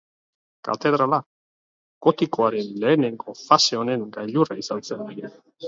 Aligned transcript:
Katedrala 0.69 1.19
gotikoaren 2.09 2.73
lehenengo 2.85 3.37
fase 3.45 3.81
honen 3.83 4.09
gailurra 4.19 4.61
izan 4.67 4.85
zen. 4.93 5.09